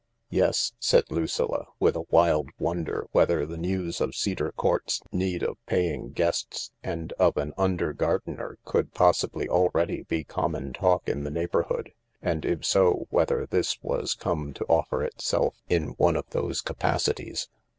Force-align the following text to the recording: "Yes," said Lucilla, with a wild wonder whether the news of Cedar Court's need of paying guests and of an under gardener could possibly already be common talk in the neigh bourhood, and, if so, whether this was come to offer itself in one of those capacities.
"Yes," 0.31 0.73
said 0.79 1.11
Lucilla, 1.11 1.67
with 1.79 1.95
a 1.95 2.05
wild 2.09 2.49
wonder 2.57 3.05
whether 3.11 3.45
the 3.45 3.55
news 3.55 4.01
of 4.01 4.15
Cedar 4.15 4.51
Court's 4.51 4.99
need 5.11 5.43
of 5.43 5.63
paying 5.67 6.09
guests 6.09 6.71
and 6.81 7.13
of 7.19 7.37
an 7.37 7.53
under 7.55 7.93
gardener 7.93 8.57
could 8.65 8.95
possibly 8.95 9.47
already 9.47 10.01
be 10.01 10.23
common 10.23 10.73
talk 10.73 11.07
in 11.07 11.23
the 11.23 11.29
neigh 11.29 11.45
bourhood, 11.45 11.91
and, 12.19 12.45
if 12.45 12.65
so, 12.65 13.05
whether 13.11 13.45
this 13.45 13.77
was 13.83 14.15
come 14.15 14.53
to 14.55 14.65
offer 14.65 15.03
itself 15.03 15.61
in 15.69 15.89
one 15.99 16.15
of 16.15 16.27
those 16.31 16.61
capacities. 16.61 17.47